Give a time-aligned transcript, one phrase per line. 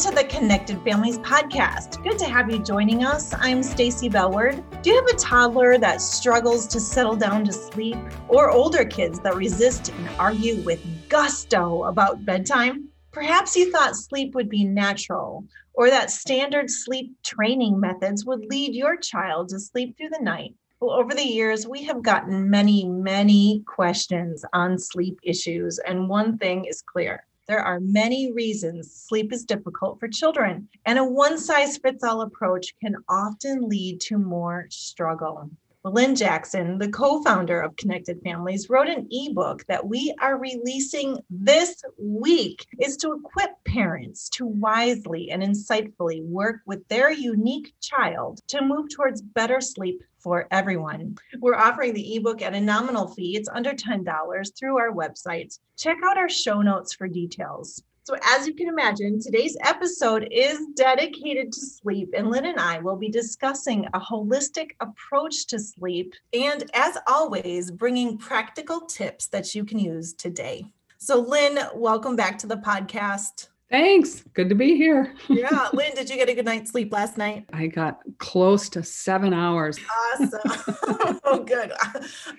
[0.00, 2.02] to the Connected Families podcast.
[2.02, 3.34] Good to have you joining us.
[3.34, 4.64] I'm Stacy Bellward.
[4.80, 9.20] Do you have a toddler that struggles to settle down to sleep or older kids
[9.20, 12.88] that resist and argue with gusto about bedtime?
[13.12, 15.44] Perhaps you thought sleep would be natural
[15.74, 20.54] or that standard sleep training methods would lead your child to sleep through the night.
[20.80, 26.38] Well, over the years, we have gotten many, many questions on sleep issues, and one
[26.38, 31.36] thing is clear there are many reasons sleep is difficult for children, and a one
[31.36, 35.50] size fits all approach can often lead to more struggle.
[35.82, 41.18] Lynn Jackson, the co founder of Connected Families, wrote an ebook that we are releasing
[41.30, 48.40] this week is to equip parents to wisely and insightfully work with their unique child
[48.48, 51.16] to move towards better sleep for everyone.
[51.38, 53.36] We're offering the ebook at a nominal fee.
[53.36, 55.58] It's under $10 through our website.
[55.78, 57.82] Check out our show notes for details.
[58.02, 62.78] So, as you can imagine, today's episode is dedicated to sleep, and Lynn and I
[62.78, 69.54] will be discussing a holistic approach to sleep, and as always, bringing practical tips that
[69.54, 70.64] you can use today.
[70.96, 73.48] So, Lynn, welcome back to the podcast.
[73.70, 74.24] Thanks.
[74.32, 75.14] Good to be here.
[75.28, 75.68] yeah.
[75.74, 77.44] Lynn, did you get a good night's sleep last night?
[77.52, 79.78] I got close to seven hours.
[80.14, 80.40] Awesome.
[81.24, 81.70] oh, good.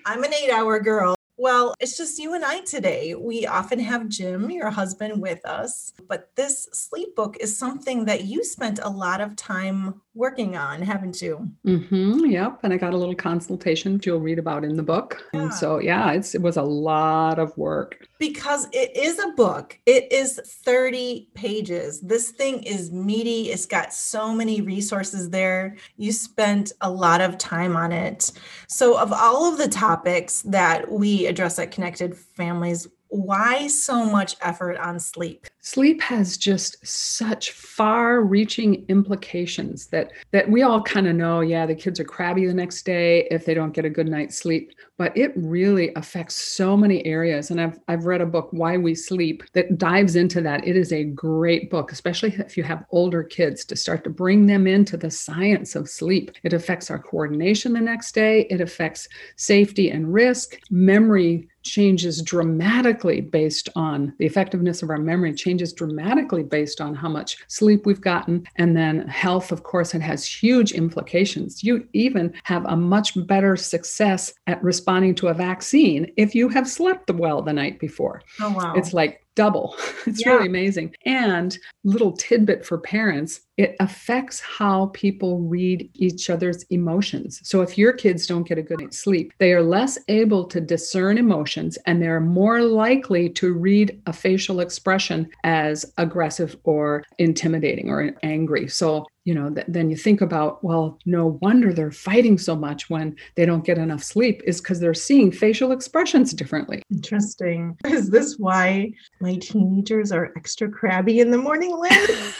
[0.06, 1.14] I'm an eight hour girl.
[1.36, 3.14] Well, it's just you and I today.
[3.14, 8.24] We often have Jim, your husband, with us, but this sleep book is something that
[8.24, 11.50] you spent a lot of time working on, haven't you?
[11.66, 12.58] Mm-hmm, yep.
[12.62, 15.24] And I got a little consultation you'll read about in the book.
[15.32, 15.42] Yeah.
[15.42, 18.08] And so, yeah, it's, it was a lot of work.
[18.22, 22.00] Because it is a book, it is 30 pages.
[22.02, 25.76] This thing is meaty, it's got so many resources there.
[25.96, 28.30] You spent a lot of time on it.
[28.68, 34.36] So, of all of the topics that we address at Connected Families, why so much
[34.40, 35.48] effort on sleep?
[35.64, 41.74] Sleep has just such far-reaching implications that that we all kind of know, yeah, the
[41.74, 45.16] kids are crabby the next day if they don't get a good night's sleep, but
[45.16, 49.44] it really affects so many areas and I've I've read a book Why We Sleep
[49.52, 50.66] that dives into that.
[50.66, 54.46] It is a great book, especially if you have older kids to start to bring
[54.46, 56.32] them into the science of sleep.
[56.42, 63.20] It affects our coordination the next day, it affects safety and risk, memory changes dramatically
[63.20, 68.00] based on the effectiveness of our memory changes dramatically based on how much sleep we've
[68.00, 68.46] gotten.
[68.56, 71.62] And then health of course it has huge implications.
[71.62, 76.66] You even have a much better success at responding to a vaccine if you have
[76.66, 78.22] slept well the night before.
[78.40, 78.72] Oh wow.
[78.74, 79.76] It's like double.
[80.04, 80.32] It's yeah.
[80.32, 80.92] really amazing.
[81.06, 87.40] And little tidbit for parents, it affects how people read each other's emotions.
[87.44, 90.60] So if your kids don't get a good night's sleep, they are less able to
[90.60, 97.90] discern emotions and they're more likely to read a facial expression as aggressive or intimidating
[97.90, 98.66] or angry.
[98.66, 102.90] So you know th- then you think about well no wonder they're fighting so much
[102.90, 106.82] when they don't get enough sleep is because they're seeing facial expressions differently.
[106.90, 107.76] Interesting.
[107.84, 112.32] Is this why my teenagers are extra crabby in the morning lynn?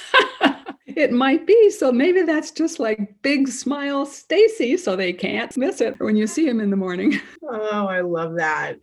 [0.95, 1.71] It might be.
[1.71, 6.27] So maybe that's just like big smile stacy so they can't miss it when you
[6.27, 7.19] see him in the morning.
[7.55, 8.77] Oh i love that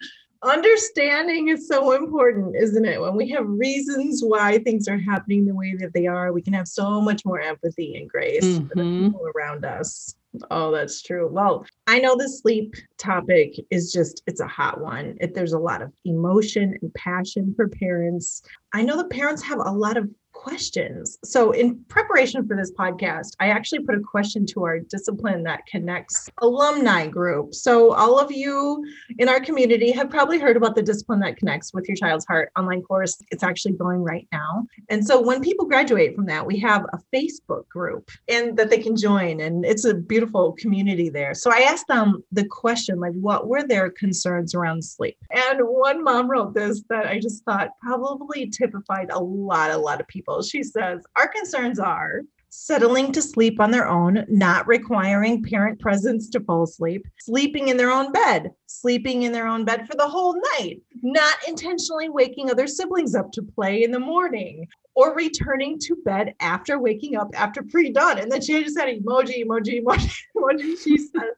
[0.43, 3.01] understanding is so important, isn't it?
[3.01, 6.53] When we have reasons why things are happening the way that they are, we can
[6.53, 8.67] have so much more empathy and grace mm-hmm.
[8.67, 9.05] for the mm-hmm.
[9.07, 10.15] people around us.
[10.51, 11.27] Oh, that's true.
[11.27, 15.17] Well, I know the sleep topic is just, it's a hot one.
[15.19, 18.43] It, there's a lot of emotion and passion for parents.
[18.73, 20.07] I know the parents have a lot of
[20.39, 21.17] questions.
[21.25, 25.65] So, in preparation for this podcast, I actually put a question to our discipline that
[25.65, 27.53] connects alumni group.
[27.53, 28.81] So, all of you
[29.17, 32.51] in our community have probably heard about the discipline that connects with your child's heart
[32.57, 33.21] online course.
[33.31, 34.65] It's actually going right now.
[34.87, 38.79] And so, when people graduate from that, we have a Facebook group and that they
[38.79, 41.33] can join, and it's a beautiful community there.
[41.33, 45.17] So, I asked them the question like, what were their concerns around sleep?
[45.31, 49.99] And one mom wrote this that I just thought probably typified a lot, a lot
[49.99, 55.43] of people She says, Our concerns are settling to sleep on their own, not requiring
[55.43, 59.87] parent presence to fall asleep, sleeping in their own bed, sleeping in their own bed
[59.87, 64.67] for the whole night, not intentionally waking other siblings up to play in the morning.
[64.95, 68.17] Or returning to bed after waking up after pre dawn.
[68.17, 70.83] And then she just said emoji, emoji, emoji, emoji.
[70.83, 71.29] She said,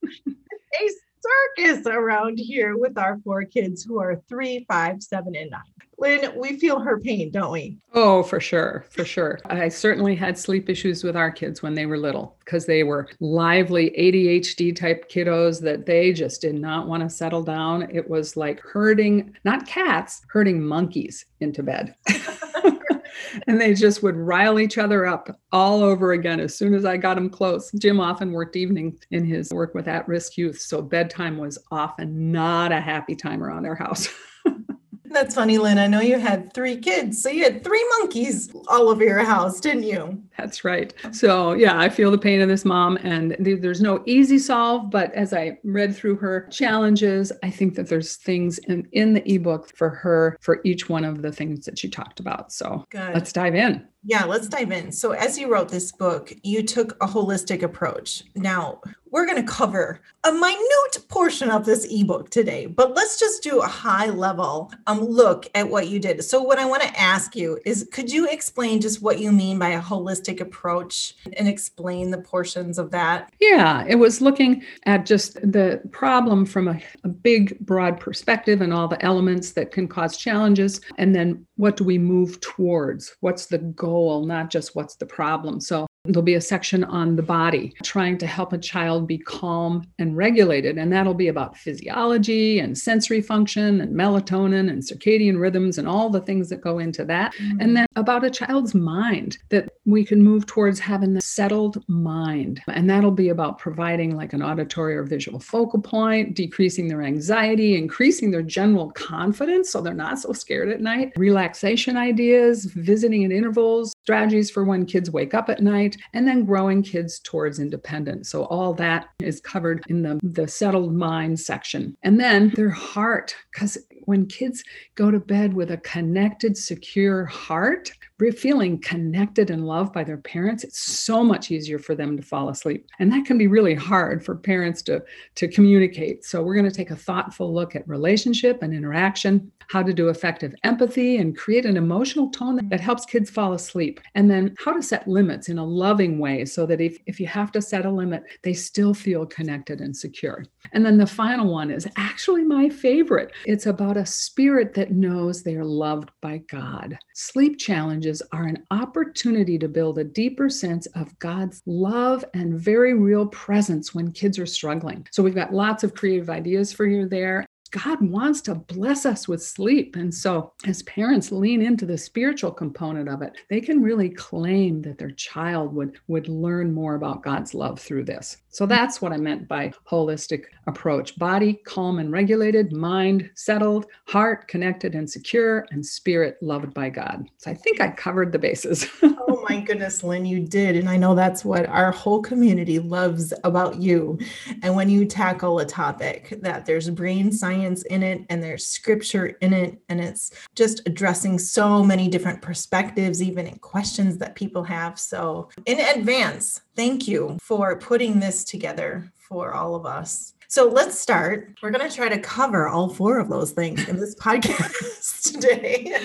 [0.81, 0.89] a
[1.21, 5.61] circus around here with our four kids who are three, five, seven, and nine
[6.01, 7.77] Lynn, we feel her pain, don't we?
[7.93, 8.85] Oh, for sure.
[8.89, 9.39] For sure.
[9.45, 13.07] I certainly had sleep issues with our kids when they were little because they were
[13.19, 17.87] lively ADHD type kiddos that they just did not want to settle down.
[17.93, 21.93] It was like herding, not cats, herding monkeys into bed.
[23.47, 26.97] and they just would rile each other up all over again as soon as I
[26.97, 27.71] got them close.
[27.73, 30.59] Jim often worked evening in his work with at risk youth.
[30.59, 34.09] So bedtime was often not a happy time around our house.
[35.11, 35.77] That's funny, Lynn.
[35.77, 37.21] I know you had three kids.
[37.21, 40.23] So you had three monkeys all over your house, didn't you?
[40.41, 40.93] That's right.
[41.11, 44.89] So, yeah, I feel the pain of this mom, and there's no easy solve.
[44.89, 49.31] But as I read through her challenges, I think that there's things in, in the
[49.31, 52.51] ebook for her for each one of the things that she talked about.
[52.51, 53.13] So, Good.
[53.13, 53.87] let's dive in.
[54.03, 54.91] Yeah, let's dive in.
[54.91, 58.23] So, as you wrote this book, you took a holistic approach.
[58.35, 63.43] Now, we're going to cover a minute portion of this ebook today, but let's just
[63.43, 66.23] do a high level um, look at what you did.
[66.23, 69.59] So, what I want to ask you is could you explain just what you mean
[69.59, 73.33] by a holistic approach and explain the portions of that?
[73.39, 78.73] Yeah, it was looking at just the problem from a, a big, broad perspective and
[78.73, 80.79] all the elements that can cause challenges.
[80.97, 83.15] And then what do we move towards?
[83.19, 85.59] What's the goal, not just what's the problem.
[85.59, 89.85] So There'll be a section on the body, trying to help a child be calm
[89.99, 90.79] and regulated.
[90.79, 96.09] And that'll be about physiology and sensory function and melatonin and circadian rhythms and all
[96.09, 97.35] the things that go into that.
[97.35, 97.61] Mm-hmm.
[97.61, 102.63] And then about a child's mind, that we can move towards having the settled mind.
[102.67, 107.77] And that'll be about providing like an auditory or visual focal point, decreasing their anxiety,
[107.77, 113.31] increasing their general confidence so they're not so scared at night, relaxation ideas, visiting at
[113.31, 118.29] intervals, strategies for when kids wake up at night and then growing kids towards independence.
[118.29, 121.95] So all that is covered in the, the settled mind section.
[122.03, 124.63] And then their heart, because when kids
[124.95, 127.91] go to bed with a connected, secure heart,
[128.29, 132.49] feeling connected and loved by their parents, it's so much easier for them to fall
[132.49, 132.85] asleep.
[132.99, 135.01] And that can be really hard for parents to,
[135.35, 136.23] to communicate.
[136.23, 140.09] So we're going to take a thoughtful look at relationship and interaction, how to do
[140.09, 144.01] effective empathy and create an emotional tone that helps kids fall asleep.
[144.13, 147.27] And then how to set limits in a loving way so that if, if you
[147.27, 150.45] have to set a limit, they still feel connected and secure.
[150.73, 153.31] And then the final one is actually my favorite.
[153.45, 156.97] It's about a spirit that knows they are loved by God.
[157.13, 162.95] Sleep challenges are an opportunity to build a deeper sense of God's love and very
[162.95, 165.07] real presence when kids are struggling.
[165.11, 167.45] So we've got lots of creative ideas for you there.
[167.71, 169.95] God wants to bless us with sleep.
[169.95, 174.81] And so, as parents lean into the spiritual component of it, they can really claim
[174.81, 178.37] that their child would, would learn more about God's love through this.
[178.49, 184.49] So, that's what I meant by holistic approach body calm and regulated, mind settled, heart
[184.49, 187.29] connected and secure, and spirit loved by God.
[187.37, 188.85] So, I think I covered the bases.
[189.01, 190.75] oh, my goodness, Lynn, you did.
[190.75, 194.19] And I know that's what our whole community loves about you.
[194.61, 198.65] And when you tackle a topic that there's brain science, science in it and there's
[198.65, 204.35] scripture in it and it's just addressing so many different perspectives even in questions that
[204.35, 204.99] people have.
[204.99, 210.99] So in advance thank you for putting this together for all of us so let's
[210.99, 211.57] start.
[211.63, 215.95] We're going to try to cover all four of those things in this podcast today.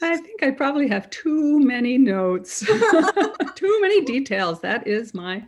[0.00, 2.60] I think I probably have too many notes,
[3.54, 4.62] too many details.
[4.62, 5.44] That is my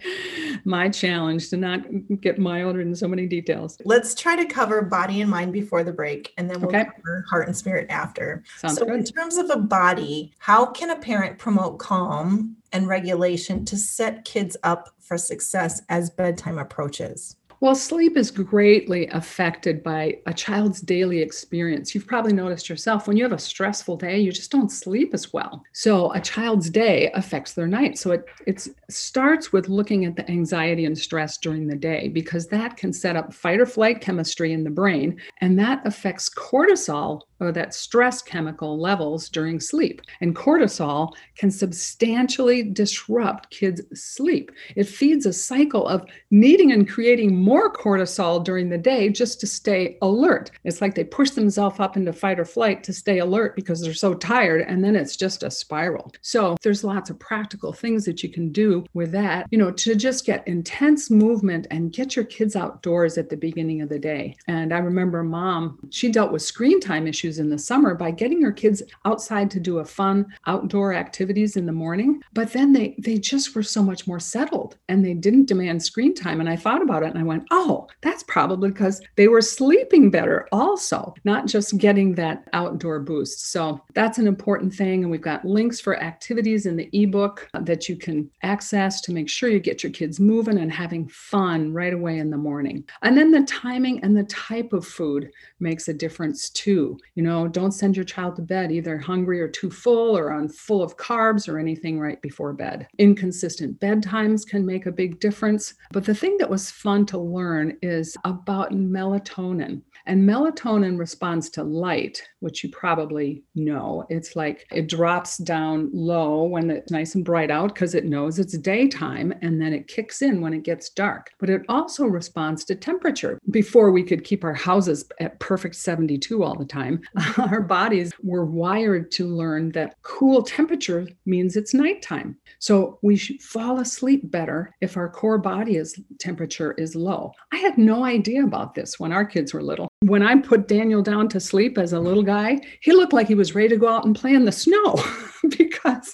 [0.66, 1.86] my challenge to not
[2.20, 3.78] get mired in so many details.
[3.86, 6.84] Let's try to cover body and mind before the break, and then we'll okay.
[6.84, 8.44] cover heart and spirit after.
[8.58, 8.94] Sounds so, good.
[8.96, 14.26] in terms of a body, how can a parent promote calm and regulation to set
[14.26, 17.36] kids up for success as bedtime approaches?
[17.64, 21.94] Well, sleep is greatly affected by a child's daily experience.
[21.94, 25.32] You've probably noticed yourself when you have a stressful day, you just don't sleep as
[25.32, 25.64] well.
[25.72, 27.96] So, a child's day affects their night.
[27.96, 32.48] So, it it starts with looking at the anxiety and stress during the day because
[32.48, 37.22] that can set up fight or flight chemistry in the brain and that affects cortisol
[37.40, 40.02] or that stress chemical levels during sleep.
[40.20, 44.50] And cortisol can substantially disrupt kids' sleep.
[44.76, 49.46] It feeds a cycle of needing and creating more cortisol during the day just to
[49.46, 50.50] stay alert.
[50.64, 53.94] It's like they push themselves up into fight or flight to stay alert because they're
[53.94, 56.12] so tired, and then it's just a spiral.
[56.22, 59.94] So there's lots of practical things that you can do with that, you know, to
[59.94, 64.36] just get intense movement and get your kids outdoors at the beginning of the day.
[64.46, 68.42] And I remember mom, she dealt with screen time issues in the summer by getting
[68.42, 72.22] her kids outside to do a fun outdoor activities in the morning.
[72.32, 76.14] But then they they just were so much more settled and they didn't demand screen
[76.14, 76.40] time.
[76.40, 80.10] And I thought about it and I went, oh, that's probably because they were sleeping
[80.10, 83.50] better, also, not just getting that outdoor boost.
[83.50, 85.02] So that's an important thing.
[85.02, 89.28] And we've got links for activities in the ebook that you can access to make
[89.28, 92.84] sure you get your kids moving and having fun right away in the morning.
[93.02, 96.98] And then the timing and the type of food makes a difference too.
[97.14, 100.48] You know, don't send your child to bed either hungry or too full or on
[100.48, 102.86] full of carbs or anything right before bed.
[102.98, 105.74] Inconsistent bedtimes can make a big difference.
[105.92, 109.82] But the thing that was fun to learn is about melatonin.
[110.06, 114.04] And melatonin responds to light, which you probably know.
[114.10, 118.38] It's like it drops down low when it's nice and bright out because it knows
[118.38, 121.30] it's daytime and then it kicks in when it gets dark.
[121.38, 123.38] But it also responds to temperature.
[123.50, 127.00] Before we could keep our houses at perfect 72 all the time,
[127.38, 132.36] our bodies were wired to learn that cool temperature means it's nighttime.
[132.58, 137.32] So we fall asleep better if our core body is temperature is low.
[137.52, 139.88] I had no idea about this when our kids were little.
[140.06, 143.34] When I put Daniel down to sleep as a little guy, he looked like he
[143.34, 144.96] was ready to go out and play in the snow
[145.56, 146.12] because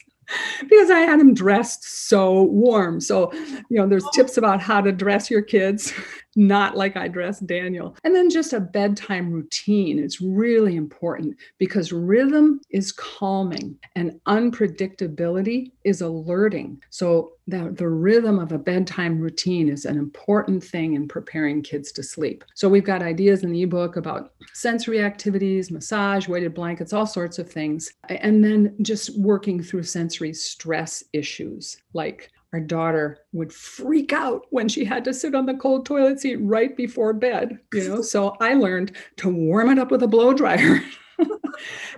[0.60, 3.00] because I had him dressed so warm.
[3.00, 3.32] So,
[3.68, 4.10] you know, there's oh.
[4.14, 5.92] tips about how to dress your kids
[6.36, 7.96] not like I dress Daniel.
[8.04, 15.72] And then just a bedtime routine is really important because rhythm is calming and unpredictability
[15.84, 16.82] is alerting.
[16.90, 21.90] So the, the rhythm of a bedtime routine is an important thing in preparing kids
[21.92, 22.44] to sleep.
[22.54, 27.38] So we've got ideas in the ebook about sensory activities, massage, weighted blankets, all sorts
[27.38, 27.92] of things.
[28.08, 34.68] And then just working through sensory stress issues like our daughter would freak out when
[34.68, 38.02] she had to sit on the cold toilet seat right before bed you know?
[38.02, 40.80] So i learned to warm it up with a blow dryer.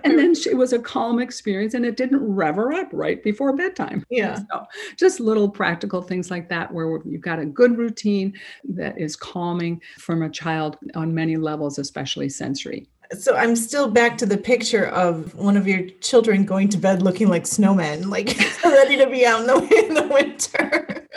[0.03, 3.23] And then she, it was a calm experience and it didn't rev her up right
[3.23, 4.03] before bedtime.
[4.09, 4.39] Yeah.
[4.51, 4.65] So
[4.97, 8.33] just little practical things like that where you've got a good routine
[8.65, 14.17] that is calming from a child on many levels especially sensory so I'm still back
[14.19, 18.37] to the picture of one of your children going to bed looking like snowmen, like
[18.63, 21.07] ready to be out in the, in the winter.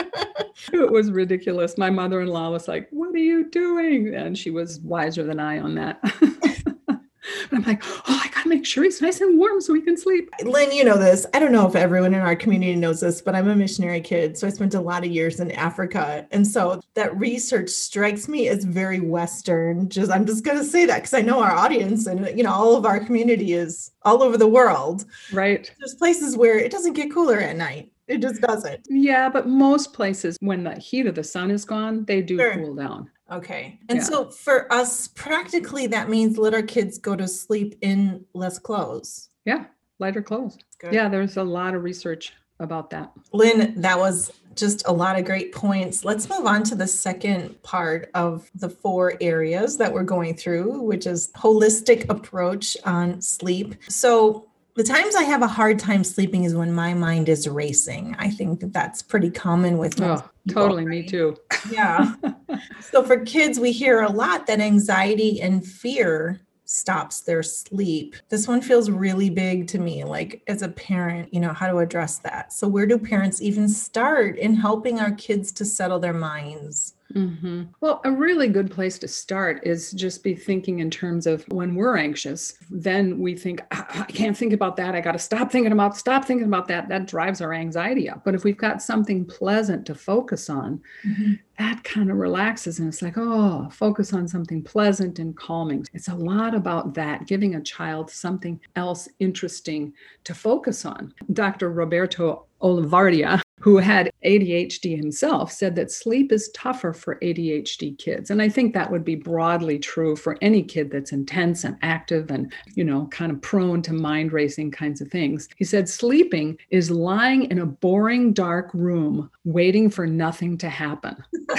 [0.72, 1.78] it was ridiculous.
[1.78, 5.74] My mother-in-law was like, "What are you doing?" And she was wiser than I on
[5.76, 6.00] that.
[7.52, 10.30] I'm like, oh, I gotta make sure he's nice and warm so he can sleep.
[10.42, 11.26] Lynn, you know this.
[11.34, 14.36] I don't know if everyone in our community knows this, but I'm a missionary kid.
[14.36, 16.26] So I spent a lot of years in Africa.
[16.30, 19.88] And so that research strikes me as very Western.
[19.88, 22.76] Just I'm just gonna say that because I know our audience and you know, all
[22.76, 25.04] of our community is all over the world.
[25.32, 25.70] Right.
[25.78, 27.92] There's places where it doesn't get cooler at night.
[28.08, 28.86] It just doesn't.
[28.88, 32.54] Yeah, but most places, when the heat of the sun is gone, they do sure.
[32.54, 33.10] cool down.
[33.30, 33.78] Okay.
[33.88, 34.04] And yeah.
[34.04, 39.30] so for us, practically, that means let our kids go to sleep in less clothes.
[39.44, 39.64] Yeah,
[39.98, 40.58] lighter clothes.
[40.78, 40.92] Good.
[40.92, 43.12] Yeah, there's a lot of research about that.
[43.32, 46.04] Lynn, that was just a lot of great points.
[46.04, 50.80] Let's move on to the second part of the four areas that we're going through,
[50.82, 53.74] which is holistic approach on sleep.
[53.88, 58.14] So the times I have a hard time sleeping is when my mind is racing.
[58.18, 60.90] I think that that's pretty common with oh, people, totally right?
[60.90, 61.36] me too.
[61.70, 62.14] Yeah.
[62.80, 68.16] so for kids, we hear a lot that anxiety and fear stops their sleep.
[68.28, 71.78] This one feels really big to me, like as a parent, you know, how to
[71.78, 72.52] address that.
[72.52, 76.95] So, where do parents even start in helping our kids to settle their minds?
[77.14, 77.64] Mm-hmm.
[77.80, 81.74] Well, a really good place to start is just be thinking in terms of when
[81.74, 84.94] we're anxious, then we think, I, I can't think about that.
[84.94, 86.88] I got to stop thinking about, stop thinking about that.
[86.88, 88.24] That drives our anxiety up.
[88.24, 91.34] But if we've got something pleasant to focus on, mm-hmm.
[91.58, 92.78] That kind of relaxes.
[92.78, 95.86] And it's like, oh, focus on something pleasant and calming.
[95.92, 99.92] It's a lot about that, giving a child something else interesting
[100.24, 101.14] to focus on.
[101.32, 101.70] Dr.
[101.70, 108.30] Roberto Olivardia who had ADHD himself, said that sleep is tougher for ADHD kids.
[108.30, 112.30] And I think that would be broadly true for any kid that's intense and active
[112.30, 115.48] and, you know, kind of prone to mind racing kinds of things.
[115.56, 121.16] He said sleeping is lying in a boring, dark room waiting for nothing to happen.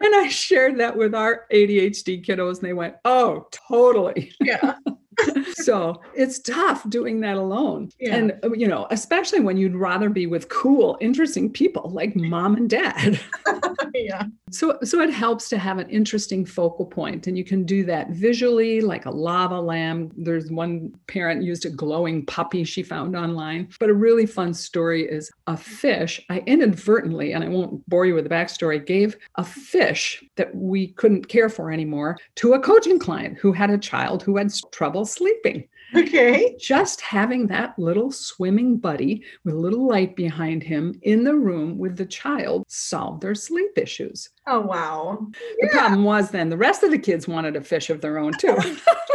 [0.00, 4.32] and I shared that with our ADHD kiddos, and they went, Oh, totally.
[4.40, 4.76] Yeah.
[5.54, 7.90] so it's tough doing that alone.
[7.98, 8.16] Yeah.
[8.16, 12.56] And, uh, you know, especially when you'd rather be with cool, interesting people like mom
[12.56, 13.20] and dad.
[13.94, 14.24] yeah.
[14.50, 18.10] So, so it helps to have an interesting focal point, and you can do that
[18.10, 20.12] visually, like a lava lamp.
[20.16, 23.68] There's one parent used a glowing puppy she found online.
[23.80, 26.24] But a really fun story is a fish.
[26.30, 30.88] I inadvertently, and I won't bore you with the backstory, gave a fish that we
[30.88, 35.03] couldn't care for anymore to a coaching client who had a child who had trouble
[35.04, 35.68] sleeping.
[35.94, 36.56] Okay.
[36.58, 41.78] Just having that little swimming buddy with a little light behind him in the room
[41.78, 44.30] with the child solved their sleep issues.
[44.46, 45.26] Oh, wow.
[45.60, 45.78] The Yeah.
[45.78, 48.56] problem was then the rest of the kids wanted a fish of their own too.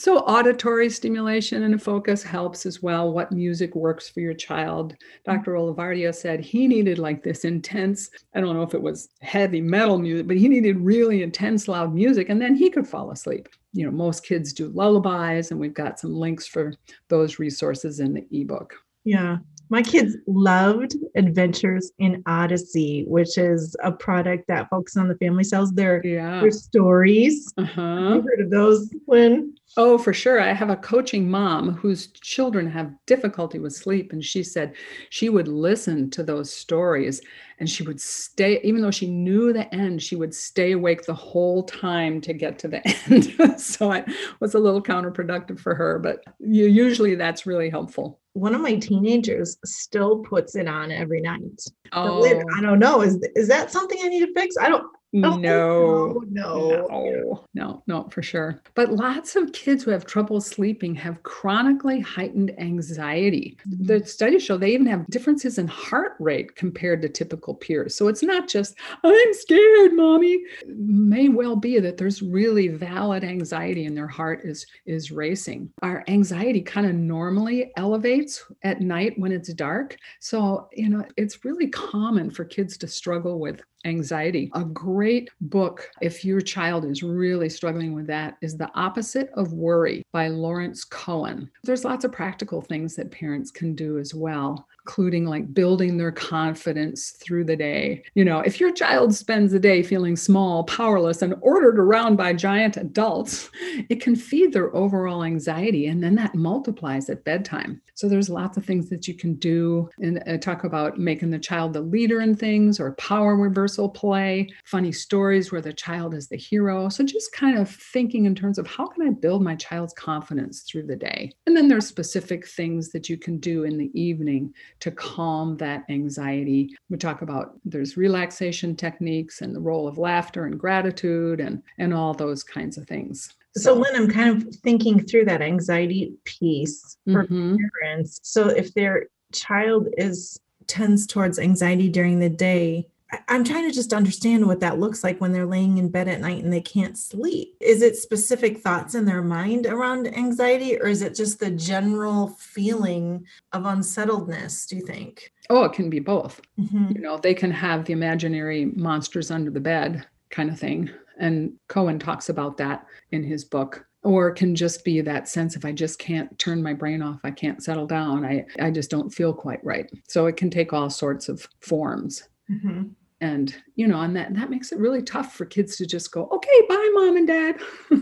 [0.00, 3.12] so auditory stimulation and focus helps as well.
[3.12, 4.94] What music works for your child?
[4.94, 5.32] Mm-hmm.
[5.32, 5.52] Dr.
[5.52, 9.98] Olivardia said he needed like this intense, I don't know if it was heavy metal
[9.98, 13.48] music, but he needed really intense loud music and then he could fall asleep.
[13.72, 16.72] You know, most kids do lullabies and we've got some links for
[17.08, 18.74] those resources in the ebook.
[19.04, 19.38] Yeah.
[19.72, 25.44] My kids loved Adventures in Odyssey, which is a product that Focus on the Family
[25.44, 25.70] sells.
[25.72, 26.40] Their, Yeah.
[26.40, 27.52] their stories.
[27.56, 28.20] Uh-huh.
[28.20, 29.54] Heard of those, Lynn?
[29.76, 30.40] Oh, for sure.
[30.40, 34.12] I have a coaching mom whose children have difficulty with sleep.
[34.12, 34.74] And she said
[35.10, 37.20] she would listen to those stories
[37.60, 41.14] and she would stay, even though she knew the end, she would stay awake the
[41.14, 42.82] whole time to get to the
[43.46, 43.60] end.
[43.60, 44.06] so it
[44.40, 48.19] was a little counterproductive for her, but you, usually that's really helpful.
[48.32, 51.60] One of my teenagers still puts it on every night.
[51.92, 52.24] Oh,
[52.56, 53.02] I don't know.
[53.02, 54.56] Is is that something I need to fix?
[54.56, 54.86] I don't.
[55.12, 55.32] No.
[55.32, 56.86] oh, no, no.
[56.90, 58.60] No, no, no, for sure.
[58.74, 63.56] But lots of kids who have trouble sleeping have chronically heightened anxiety.
[63.66, 64.06] The mm-hmm.
[64.06, 67.94] studies show they even have differences in heart rate compared to typical peers.
[67.94, 70.42] So it's not just, I'm scared, mommy.
[70.62, 75.70] It may well be that there's really valid anxiety and their heart is is racing.
[75.82, 79.96] Our anxiety kind of normally elevates at night when it's dark.
[80.20, 84.50] So, you know, it's really common for kids to struggle with anxiety.
[84.54, 89.52] A great book, if your child is really struggling with that, is The Opposite of
[89.52, 91.50] Worry by Lawrence Cohen.
[91.64, 94.66] There's lots of practical things that parents can do as well.
[94.86, 98.02] Including like building their confidence through the day.
[98.14, 102.32] You know, if your child spends the day feeling small, powerless, and ordered around by
[102.32, 103.50] giant adults,
[103.88, 105.86] it can feed their overall anxiety.
[105.86, 107.80] And then that multiplies at bedtime.
[107.94, 109.90] So there's lots of things that you can do.
[109.98, 114.48] And I talk about making the child the leader in things or power reversal play,
[114.64, 116.88] funny stories where the child is the hero.
[116.88, 120.62] So just kind of thinking in terms of how can I build my child's confidence
[120.62, 121.30] through the day?
[121.46, 125.84] And then there's specific things that you can do in the evening to calm that
[125.88, 126.74] anxiety.
[126.88, 131.94] We talk about there's relaxation techniques and the role of laughter and gratitude and and
[131.94, 133.34] all those kinds of things.
[133.56, 137.58] So, Lynn, I'm kind of thinking through that anxiety piece for Mhm.
[137.82, 138.20] parents.
[138.22, 142.86] So if their child is tends towards anxiety during the day,
[143.28, 146.20] I'm trying to just understand what that looks like when they're laying in bed at
[146.20, 147.56] night and they can't sleep.
[147.60, 152.28] Is it specific thoughts in their mind around anxiety, or is it just the general
[152.38, 154.66] feeling of unsettledness?
[154.66, 155.32] Do you think?
[155.48, 156.40] Oh, it can be both.
[156.58, 156.94] Mhm.
[156.94, 161.52] you know they can have the imaginary monsters under the bed kind of thing and
[161.68, 165.64] cohen talks about that in his book or it can just be that sense of
[165.64, 169.10] i just can't turn my brain off i can't settle down i i just don't
[169.12, 172.90] feel quite right so it can take all sorts of forms Mhm.
[173.20, 176.28] And you know and that that makes it really tough for kids to just go
[176.32, 177.56] okay bye mom and dad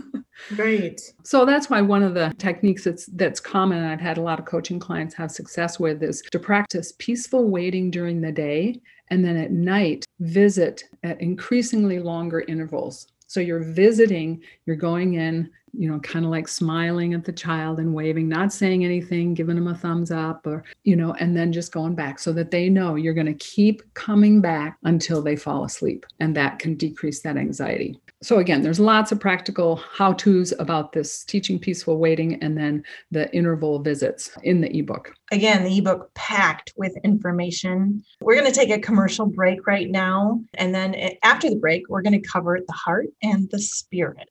[0.55, 0.99] Right.
[1.23, 4.45] So that's why one of the techniques that's that's common I've had a lot of
[4.45, 8.79] coaching clients have success with is to practice peaceful waiting during the day
[9.09, 13.07] and then at night visit at increasingly longer intervals.
[13.27, 17.79] So you're visiting, you're going in, you know, kind of like smiling at the child
[17.79, 21.51] and waving, not saying anything, giving them a thumbs up or, you know, and then
[21.51, 25.35] just going back so that they know you're going to keep coming back until they
[25.35, 26.05] fall asleep.
[26.19, 27.99] And that can decrease that anxiety.
[28.21, 33.33] So again, there's lots of practical how-tos about this teaching peaceful waiting and then the
[33.33, 35.13] interval visits in the ebook.
[35.31, 38.03] Again, the ebook packed with information.
[38.19, 40.41] We're going to take a commercial break right now.
[40.55, 44.29] And then eh, after the break, we're going to cover the heart and the spirit.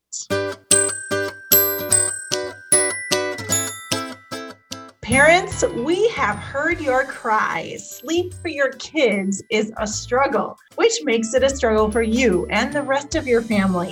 [5.09, 7.97] Parents, we have heard your cries.
[7.97, 12.71] Sleep for your kids is a struggle, which makes it a struggle for you and
[12.71, 13.89] the rest of your family.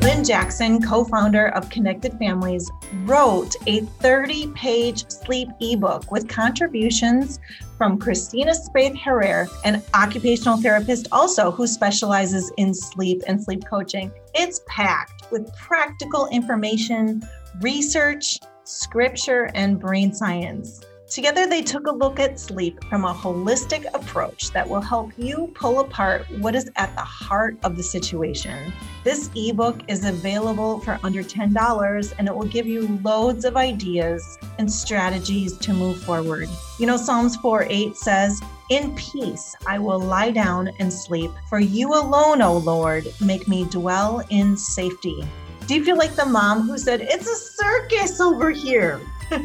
[0.00, 2.70] Lynn Jackson, co founder of Connected Families,
[3.06, 7.40] wrote a 30 page sleep ebook with contributions
[7.76, 14.12] from Christina Spaeth Herrera, an occupational therapist also who specializes in sleep and sleep coaching.
[14.32, 17.20] It's packed with practical information,
[17.60, 20.84] research, scripture, and brain science.
[21.08, 25.50] Together, they took a look at sleep from a holistic approach that will help you
[25.54, 28.70] pull apart what is at the heart of the situation.
[29.04, 34.38] This ebook is available for under $10 and it will give you loads of ideas
[34.58, 36.46] and strategies to move forward.
[36.78, 41.58] You know, Psalms 4 8 says, In peace I will lie down and sleep, for
[41.58, 45.24] you alone, O Lord, make me dwell in safety.
[45.68, 49.02] Do you feel like the mom who said, It's a circus over here?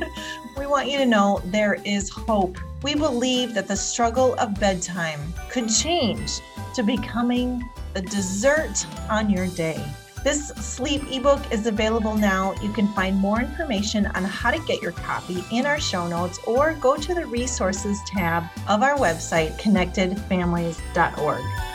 [0.57, 2.57] we want you to know there is hope.
[2.81, 5.19] We believe that the struggle of bedtime
[5.51, 6.39] could change
[6.75, 7.61] to becoming
[7.93, 9.85] the dessert on your day.
[10.23, 12.53] This sleep ebook is available now.
[12.61, 16.39] You can find more information on how to get your copy in our show notes
[16.47, 21.72] or go to the resources tab of our website, connectedfamilies.org.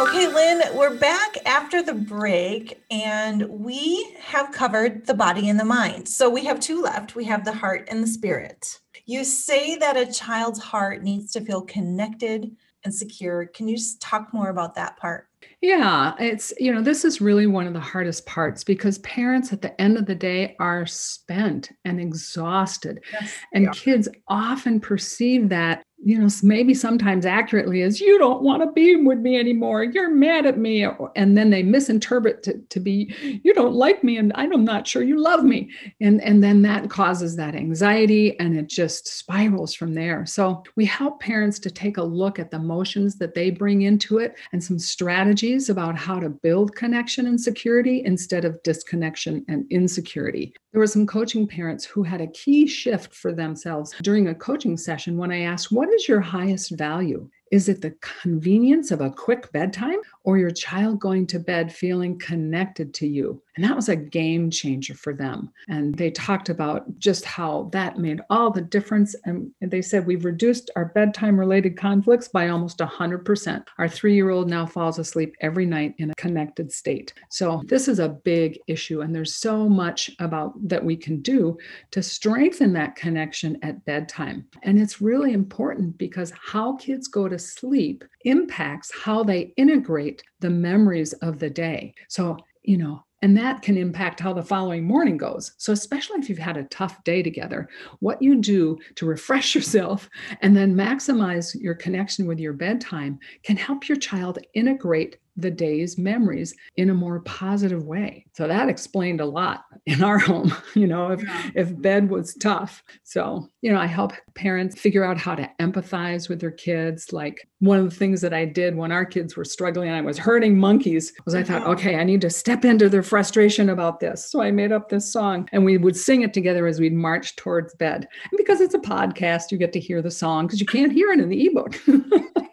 [0.00, 5.64] Okay, Lynn, we're back after the break and we have covered the body and the
[5.64, 6.08] mind.
[6.08, 8.80] So we have two left we have the heart and the spirit.
[9.06, 13.46] You say that a child's heart needs to feel connected and secure.
[13.46, 15.28] Can you just talk more about that part?
[15.60, 19.62] Yeah, it's, you know, this is really one of the hardest parts because parents at
[19.62, 23.00] the end of the day are spent and exhausted.
[23.12, 28.62] Yes, and kids often perceive that you know, maybe sometimes accurately is you don't want
[28.62, 29.82] to be with me anymore.
[29.82, 30.86] You're mad at me.
[31.16, 35.02] And then they misinterpret to, to be, you don't like me and I'm not sure
[35.02, 35.70] you love me.
[36.02, 40.26] And, and then that causes that anxiety and it just spirals from there.
[40.26, 44.18] So we help parents to take a look at the emotions that they bring into
[44.18, 49.64] it and some strategies about how to build connection and security instead of disconnection and
[49.70, 50.52] insecurity.
[50.72, 54.76] There were some coaching parents who had a key shift for themselves during a coaching
[54.76, 57.28] session when I asked, What is your highest value?
[57.50, 62.18] Is it the convenience of a quick bedtime or your child going to bed feeling
[62.18, 63.42] connected to you?
[63.56, 65.50] And that was a game changer for them.
[65.68, 69.14] And they talked about just how that made all the difference.
[69.24, 73.64] And they said, We've reduced our bedtime related conflicts by almost 100%.
[73.78, 77.12] Our three year old now falls asleep every night in a connected state.
[77.28, 79.02] So this is a big issue.
[79.02, 81.56] And there's so much about that we can do
[81.92, 84.46] to strengthen that connection at bedtime.
[84.62, 90.50] And it's really important because how kids go to sleep impacts how they integrate the
[90.50, 91.94] memories of the day.
[92.08, 95.52] So, you know, and that can impact how the following morning goes.
[95.56, 97.70] So, especially if you've had a tough day together,
[98.00, 100.10] what you do to refresh yourself
[100.42, 105.98] and then maximize your connection with your bedtime can help your child integrate the day's
[105.98, 108.26] memories in a more positive way.
[108.34, 111.50] So that explained a lot in our home, you know, if yeah.
[111.54, 112.82] if bed was tough.
[113.02, 117.12] So, you know, I help parents figure out how to empathize with their kids.
[117.12, 120.00] Like one of the things that I did when our kids were struggling and I
[120.02, 121.72] was herding monkeys was I thought, uh-huh.
[121.72, 124.30] okay, I need to step into their frustration about this.
[124.30, 127.36] So I made up this song and we would sing it together as we'd march
[127.36, 128.06] towards bed.
[128.30, 131.10] And because it's a podcast, you get to hear the song because you can't hear
[131.12, 131.80] it in the ebook.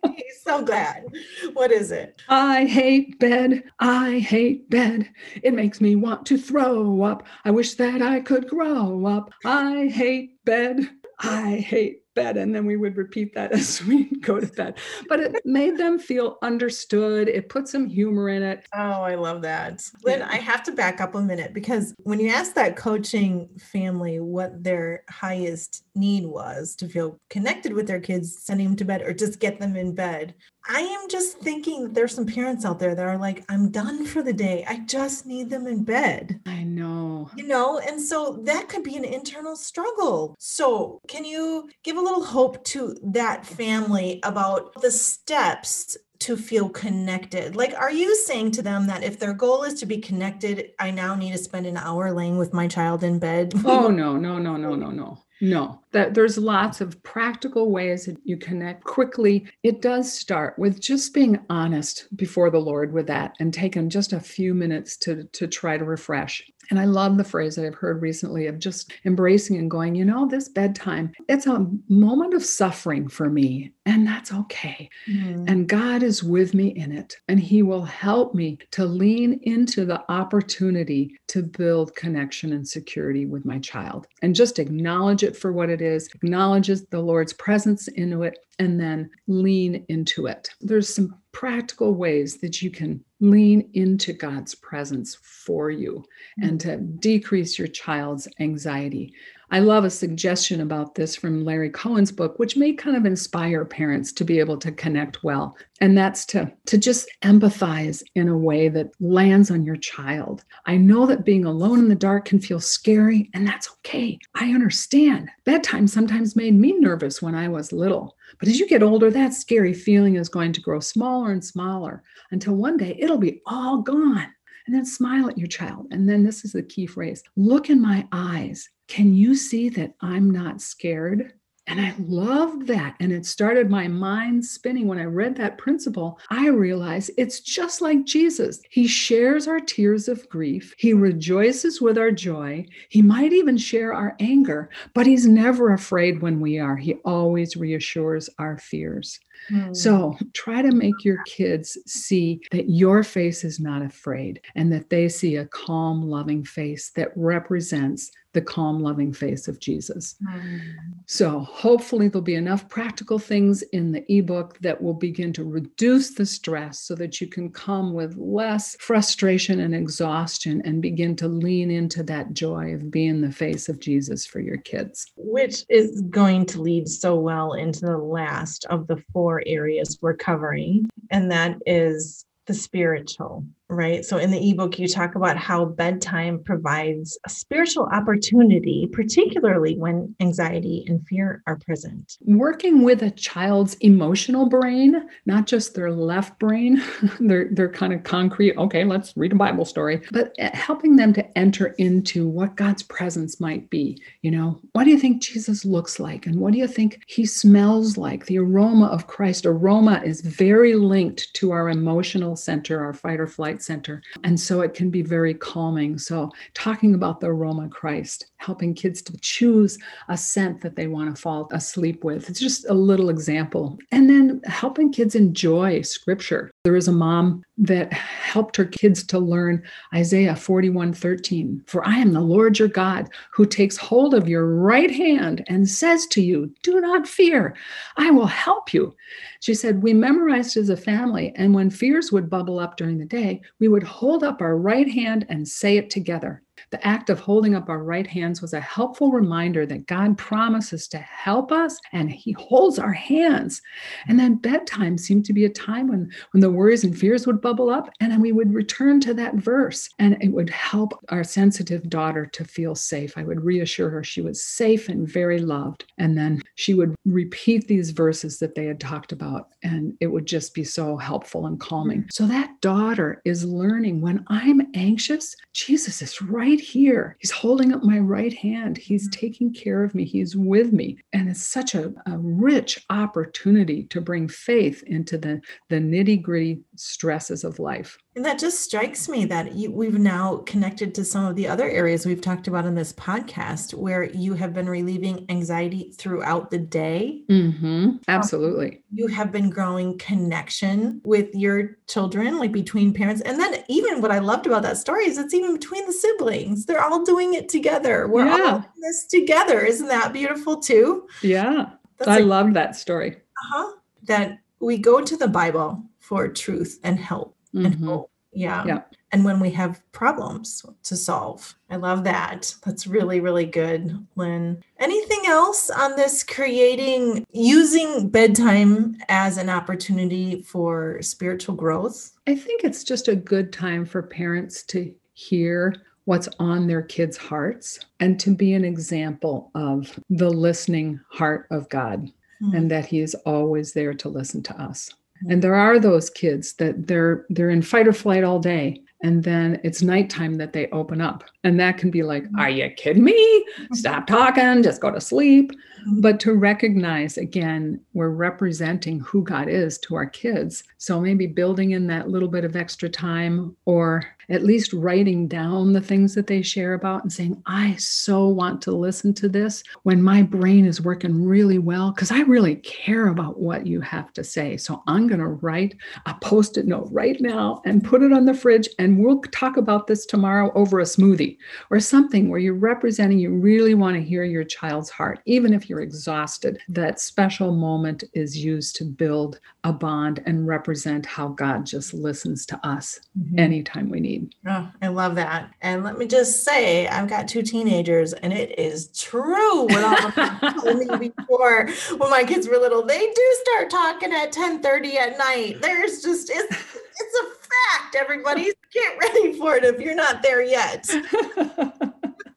[0.43, 1.05] so glad.
[1.53, 2.21] What is it?
[2.29, 3.63] I hate bed.
[3.79, 5.09] I hate bed.
[5.43, 7.27] It makes me want to throw up.
[7.43, 9.31] I wish that I could grow up.
[9.43, 10.89] I hate bed.
[11.19, 15.19] I hate bed and then we would repeat that as we go to bed but
[15.19, 19.81] it made them feel understood it put some humor in it oh i love that
[20.03, 20.27] lynn yeah.
[20.29, 24.61] i have to back up a minute because when you asked that coaching family what
[24.63, 29.13] their highest need was to feel connected with their kids sending them to bed or
[29.13, 30.33] just get them in bed
[30.67, 34.21] I am just thinking there's some parents out there that are like, I'm done for
[34.21, 34.63] the day.
[34.67, 36.39] I just need them in bed.
[36.45, 37.29] I know.
[37.35, 40.35] You know, and so that could be an internal struggle.
[40.39, 46.69] So, can you give a little hope to that family about the steps to feel
[46.69, 47.55] connected?
[47.55, 50.91] Like, are you saying to them that if their goal is to be connected, I
[50.91, 53.53] now need to spend an hour laying with my child in bed?
[53.65, 55.17] Oh, no, no, no, no, no, no.
[55.43, 59.45] No, that there's lots of practical ways that you connect quickly.
[59.63, 64.13] It does start with just being honest before the Lord with that and taking just
[64.13, 66.43] a few minutes to to try to refresh.
[66.69, 70.05] And I love the phrase that I've heard recently of just embracing and going, you
[70.05, 74.89] know, this bedtime, it's a moment of suffering for me, and that's okay.
[75.09, 75.49] Mm.
[75.49, 79.85] And God is with me in it, and He will help me to lean into
[79.85, 85.51] the opportunity to build connection and security with my child and just acknowledge it for
[85.51, 90.49] what it is, acknowledges the Lord's presence into it, and then lean into it.
[90.61, 96.03] There's some practical ways that you can lean into God's presence for you
[96.41, 99.13] and to decrease your child's anxiety.
[99.53, 103.65] I love a suggestion about this from Larry Cohen's book, which may kind of inspire
[103.65, 105.57] parents to be able to connect well.
[105.81, 110.45] And that's to, to just empathize in a way that lands on your child.
[110.67, 114.17] I know that being alone in the dark can feel scary, and that's okay.
[114.35, 115.29] I understand.
[115.43, 118.15] Bedtime sometimes made me nervous when I was little.
[118.39, 122.03] But as you get older, that scary feeling is going to grow smaller and smaller
[122.31, 124.27] until one day it'll be all gone.
[124.71, 125.87] And then smile at your child.
[125.91, 128.69] And then this is the key phrase look in my eyes.
[128.87, 131.33] Can you see that I'm not scared?
[131.71, 132.97] And I loved that.
[132.99, 136.19] And it started my mind spinning when I read that principle.
[136.29, 138.61] I realized it's just like Jesus.
[138.69, 142.65] He shares our tears of grief, He rejoices with our joy.
[142.89, 146.75] He might even share our anger, but He's never afraid when we are.
[146.75, 149.17] He always reassures our fears.
[149.47, 149.73] Hmm.
[149.73, 154.89] So try to make your kids see that your face is not afraid and that
[154.89, 160.15] they see a calm, loving face that represents the calm, loving face of Jesus.
[160.23, 160.61] Mm.
[161.05, 166.13] So, hopefully, there'll be enough practical things in the ebook that will begin to reduce
[166.13, 171.27] the stress so that you can come with less frustration and exhaustion and begin to
[171.27, 175.11] lean into that joy of being the face of Jesus for your kids.
[175.17, 180.15] Which is going to lead so well into the last of the four areas we're
[180.15, 184.03] covering, and that is the spiritual right?
[184.03, 190.13] So in the ebook, you talk about how bedtime provides a spiritual opportunity, particularly when
[190.19, 192.17] anxiety and fear are present.
[192.21, 196.83] Working with a child's emotional brain, not just their left brain,
[197.19, 201.13] they're, they're kind of concrete, okay, let's read a Bible story, but eh, helping them
[201.13, 204.01] to enter into what God's presence might be.
[204.21, 206.25] You know, what do you think Jesus looks like?
[206.25, 208.25] And what do you think he smells like?
[208.25, 209.45] The aroma of Christ.
[209.45, 214.01] Aroma is very linked to our emotional center, our fight or flight center.
[214.23, 215.97] And so it can be very calming.
[215.97, 219.77] So, talking about the aroma Christ, helping kids to choose
[220.09, 222.29] a scent that they want to fall asleep with.
[222.29, 223.77] It's just a little example.
[223.91, 226.50] And then helping kids enjoy scripture.
[226.63, 229.63] There is a mom that helped her kids to learn
[229.95, 231.63] Isaiah 41 13.
[231.65, 235.67] For I am the Lord your God who takes hold of your right hand and
[235.67, 237.55] says to you, Do not fear,
[237.97, 238.95] I will help you.
[239.39, 243.05] She said, We memorized as a family, and when fears would bubble up during the
[243.05, 246.43] day, we would hold up our right hand and say it together.
[246.69, 250.87] The act of holding up our right hands was a helpful reminder that God promises
[250.89, 253.61] to help us and He holds our hands.
[254.07, 257.41] And then bedtime seemed to be a time when, when the worries and fears would
[257.41, 261.23] bubble up, and then we would return to that verse, and it would help our
[261.23, 263.17] sensitive daughter to feel safe.
[263.17, 265.85] I would reassure her she was safe and very loved.
[265.97, 270.25] And then she would repeat these verses that they had talked about, and it would
[270.25, 272.03] just be so helpful and calming.
[272.03, 272.07] Mm.
[272.11, 277.17] So that daughter is learning when I'm anxious, Jesus is right here.
[277.19, 278.77] He's holding up my right hand.
[278.77, 279.19] He's mm-hmm.
[279.19, 280.05] taking care of me.
[280.05, 280.97] He's with me.
[281.13, 286.61] And it's such a, a rich opportunity to bring faith into the, the nitty gritty
[286.75, 287.97] stresses of life.
[288.13, 291.69] And that just strikes me that you, we've now connected to some of the other
[291.69, 296.57] areas we've talked about in this podcast where you have been relieving anxiety throughout the
[296.57, 297.23] day.
[297.29, 297.97] Mm-hmm.
[298.09, 298.67] Absolutely.
[298.67, 303.21] Um, you have been growing connection with your children, like between parents.
[303.21, 306.65] And then, even what I loved about that story is it's even between the siblings.
[306.65, 308.09] They're all doing it together.
[308.09, 308.31] We're yeah.
[308.31, 309.61] all doing this together.
[309.61, 311.07] Isn't that beautiful, too?
[311.21, 311.69] Yeah.
[311.97, 313.15] That's I like, love that story.
[313.15, 313.75] Uh huh.
[314.03, 317.65] That we go to the Bible for truth and help mm-hmm.
[317.65, 318.11] and hope.
[318.33, 318.65] Yeah.
[318.65, 318.81] yeah.
[319.11, 321.53] And when we have problems to solve.
[321.69, 322.55] I love that.
[322.65, 324.63] That's really, really good, Lynn.
[324.79, 332.13] Anything else on this creating, using bedtime as an opportunity for spiritual growth?
[332.25, 337.17] I think it's just a good time for parents to hear what's on their kids'
[337.17, 342.09] hearts and to be an example of the listening heart of God
[342.41, 342.55] mm-hmm.
[342.55, 344.89] and that He is always there to listen to us.
[345.29, 349.23] And there are those kids that they're they're in fight or flight all day and
[349.23, 351.23] then it's nighttime that they open up.
[351.43, 353.45] And that can be like are you kidding me?
[353.73, 355.51] Stop talking just go to sleep.
[355.81, 356.01] Mm-hmm.
[356.01, 360.63] but to recognize again we're representing who god is to our kids.
[360.77, 365.73] So maybe building in that little bit of extra time or at least writing down
[365.73, 369.63] the things that they share about and saying i so want to listen to this
[369.83, 374.13] when my brain is working really well because i really care about what you have
[374.13, 378.13] to say so i'm going to write a post-it note right now and put it
[378.13, 381.37] on the fridge and and we'll talk about this tomorrow over a smoothie
[381.69, 385.69] or something where you're representing, you really want to hear your child's heart, even if
[385.69, 386.59] you're exhausted.
[386.67, 392.45] That special moment is used to build a bond and represent how God just listens
[392.47, 393.39] to us mm-hmm.
[393.39, 394.10] anytime we need.
[394.47, 395.53] Oh, I love that.
[395.61, 400.51] And let me just say, I've got two teenagers, and it is true what all
[400.61, 402.85] told me before when my kids were little.
[402.85, 405.57] They do start talking at 10 30 at night.
[405.61, 408.51] There's just, it's, it's a fact, everybody.
[408.73, 410.89] Get ready for it if you're not there yet.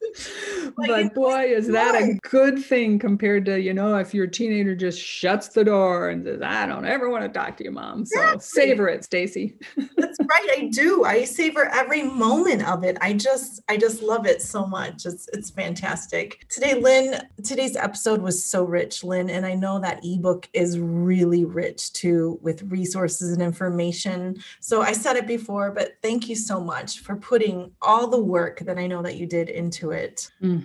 [0.76, 5.00] but boy, is that a good thing compared to, you know, if your teenager just
[5.00, 8.06] shuts the door and says, I don't ever want to talk to you, mom.
[8.06, 8.40] So exactly.
[8.40, 9.56] savor it, Stacy.
[9.96, 10.48] That's right.
[10.52, 11.04] I do.
[11.04, 12.96] I savor every moment of it.
[13.00, 15.06] I just, I just love it so much.
[15.06, 16.46] It's, it's fantastic.
[16.48, 19.30] Today, Lynn, today's episode was so rich, Lynn.
[19.30, 24.36] And I know that ebook is really rich too with resources and information.
[24.60, 28.60] So I said it before, but thank you so much for putting all the work
[28.60, 30.30] that I know that you did into it.
[30.42, 30.63] Mm-hmm.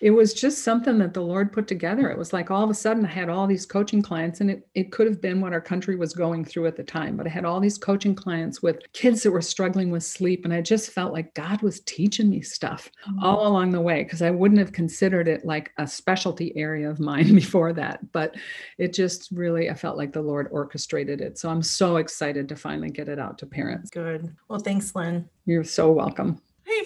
[0.00, 2.10] It was just something that the Lord put together.
[2.10, 4.68] It was like all of a sudden I had all these coaching clients, and it,
[4.74, 7.30] it could have been what our country was going through at the time, but I
[7.30, 10.44] had all these coaching clients with kids that were struggling with sleep.
[10.44, 13.24] And I just felt like God was teaching me stuff mm-hmm.
[13.24, 17.00] all along the way because I wouldn't have considered it like a specialty area of
[17.00, 18.12] mine before that.
[18.12, 18.36] But
[18.78, 21.38] it just really, I felt like the Lord orchestrated it.
[21.38, 23.90] So I'm so excited to finally get it out to parents.
[23.90, 24.34] Good.
[24.48, 25.28] Well, thanks, Lynn.
[25.46, 26.40] You're so welcome.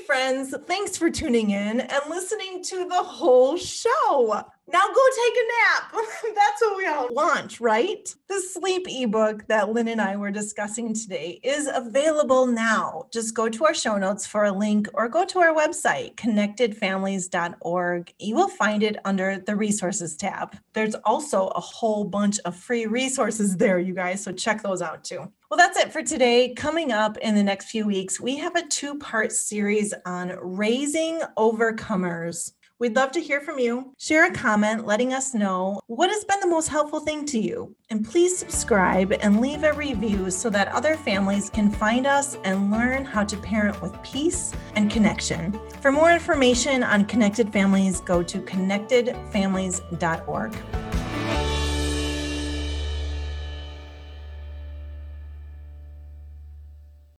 [0.06, 4.44] Friends, thanks for tuning in and listening to the whole show.
[4.66, 5.92] Now go take a nap.
[6.34, 8.08] That's what we all want, right?
[8.28, 13.04] The sleep ebook that Lynn and I were discussing today is available now.
[13.12, 18.14] Just go to our show notes for a link or go to our website, connectedfamilies.org.
[18.18, 20.56] You will find it under the resources tab.
[20.72, 25.04] There's also a whole bunch of free resources there, you guys, so check those out
[25.04, 25.30] too.
[25.50, 26.54] Well, that's it for today.
[26.54, 31.20] Coming up in the next few weeks, we have a two part series on raising
[31.36, 32.52] overcomers.
[32.80, 33.92] We'd love to hear from you.
[33.98, 37.72] Share a comment letting us know what has been the most helpful thing to you.
[37.90, 42.72] And please subscribe and leave a review so that other families can find us and
[42.72, 45.56] learn how to parent with peace and connection.
[45.80, 51.03] For more information on Connected Families, go to connectedfamilies.org.